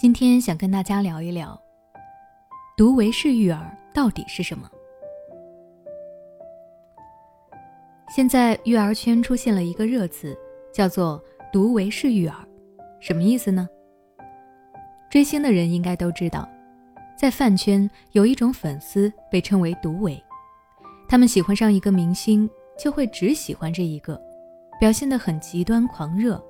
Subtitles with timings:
[0.00, 1.60] 今天想跟大家聊一聊，
[2.74, 4.66] 读唯式育儿到底是什么？
[8.08, 10.34] 现在育儿圈出现了一个热词，
[10.72, 12.34] 叫做“读唯式育儿”，
[12.98, 13.68] 什么意思呢？
[15.10, 16.48] 追星的人应该都知道，
[17.14, 20.18] 在饭圈有一种粉丝被称为“独唯”，
[21.10, 22.48] 他们喜欢上一个明星，
[22.82, 24.18] 就会只喜欢这一个，
[24.80, 26.42] 表现得很极端狂热。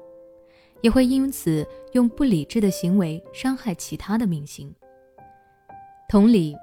[0.83, 4.75] 也会因此用不理智的行为伤害其他的明星。
[6.09, 6.57] 同理，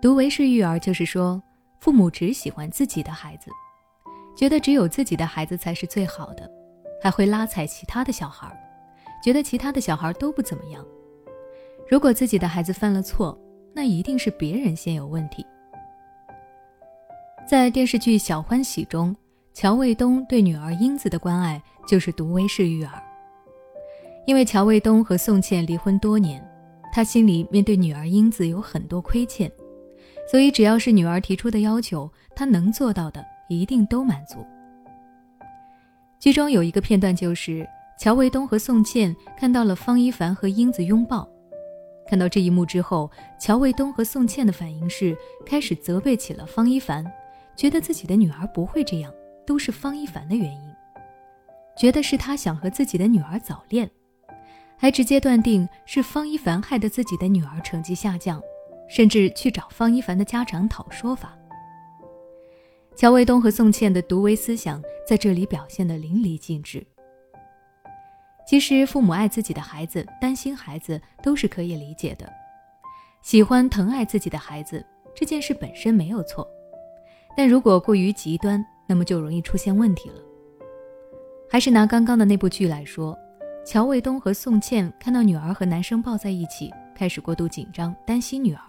[0.00, 1.42] 读唯式育儿就是说，
[1.80, 3.50] 父母只喜欢自己的孩子，
[4.36, 6.50] 觉得只有自己的孩子才是最好的，
[7.02, 8.46] 还会拉踩其他的小孩，
[9.22, 10.84] 觉得其他的小孩都不怎么样。
[11.88, 13.38] 如果自己的孩子犯了错，
[13.74, 15.46] 那一定是别人先有问题。
[17.48, 19.14] 在电视剧《小欢喜》中，
[19.52, 23.02] 乔卫东对女儿英子的关爱就是读唯式育儿。
[24.24, 26.42] 因为乔卫东和宋茜离婚多年，
[26.92, 29.50] 他心里面对女儿英子有很多亏欠，
[30.30, 34.46] 所以只要是女儿提出的要求，他能做到的一定都满足。
[36.20, 37.66] 剧中有一个片段，就是
[37.98, 41.28] 乔卫东和宋茜看到了方一凡和英子拥抱，
[42.06, 47.04] 看到这一幕之后，乔卫东和宋茜的反应是开始责备起了方一凡，
[47.56, 49.12] 觉得自己的女儿不会这样，
[49.44, 50.60] 都是方一凡的原因，
[51.76, 53.90] 觉得是他想和自己的女儿早恋。
[54.82, 58.42] 还直接断定是方一凡害得自己的女儿成绩下降，
[58.88, 61.38] 甚至去找方一凡的家长讨说法。
[62.96, 66.84] 乔卫东和宋茜的独唯思想在这里表现得淋漓尽致。
[68.44, 72.28] 其实，父母爱自己的孩子，担心孩子都是可以理解的，
[73.22, 76.44] 喜欢疼爱自己的孩子这件事本身没有错，
[77.36, 80.16] 但如果过于极端，那么就容易出现问题了。
[81.48, 83.16] 还是拿刚刚的那部剧来说。
[83.64, 88.60] 乔卫东和宋茜看到女儿和男生抱在一起，开始过度紧张，担心女儿，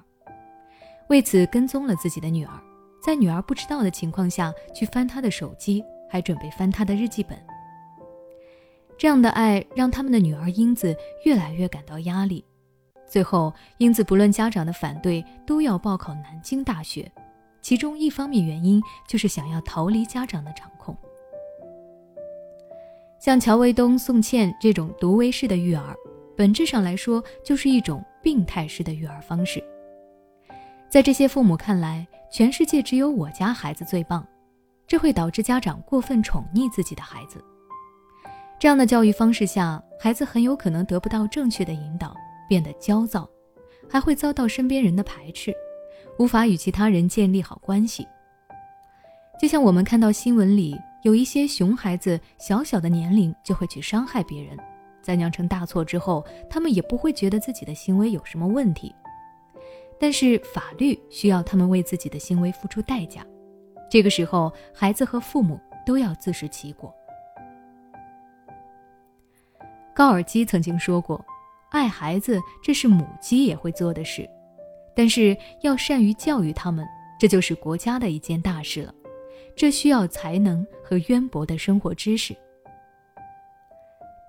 [1.08, 2.52] 为此跟踪了自己的女儿，
[3.02, 7.38] 在女儿不知道的情况下去翻她的手机，还准备翻她的日记本。
[8.96, 10.96] 这样的爱让他们的女儿英子
[11.26, 12.46] 越来越感到压力，
[13.08, 17.12] 最后英子不论家长的反对，都要报考南京大学，
[17.64, 20.96] 其中一方面原因就是想要逃离家长的掌控。
[23.24, 25.96] 像乔卫东、宋茜这种独威式的育儿，
[26.36, 29.64] 本质上来说就是一种病态式的育儿方式。
[30.90, 34.28] 在这些父母看来，全世界只有我家孩子最棒，
[34.86, 37.42] 这会导致家长过分宠溺自己的孩子。
[38.60, 42.14] 这样的教育方式下，孩子很有可能得不到正确的引导，
[42.50, 43.26] 变得焦躁，
[43.90, 45.56] 还会遭到身边人的排斥，
[46.20, 48.06] 无法与其他人建立好关系。
[49.40, 50.78] 就像我们看到新闻里。
[51.04, 54.58] 有一些熊孩子，小小的年龄就会去伤害别人，
[55.02, 58.96] 在酿成大错之后，他们也不会觉得自己的行为有什么问题。
[60.00, 63.26] 但是法律需要他们为自己的行为付出代价，
[63.90, 66.94] 这个时候，孩子和父母都要自食其果。
[69.94, 71.24] 高尔基曾经说过
[71.70, 74.28] ：“爱孩子，这是母鸡也会做的事，
[74.96, 76.88] 但是要善于教育他们，
[77.20, 78.94] 这就是国家的一件大事了。”
[79.56, 82.36] 这需要才能和渊博的生活知识。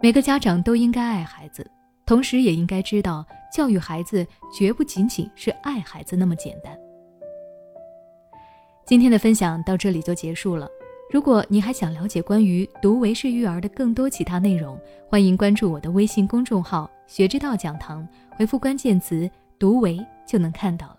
[0.02, 1.68] 每个家长都应该爱孩子，
[2.04, 6.78] 同时也应该知道，教育孩子绝不仅仅是爱孩子那么简单。
[8.84, 10.68] 今天的分享到这里就结束了。
[11.10, 18.06] 如果你还想了解关于读唯式育儿的更多其他内容，欢迎关注我的微信公众号“学之道讲堂”，
[18.36, 20.98] 回复关键词“读唯”就能看到了。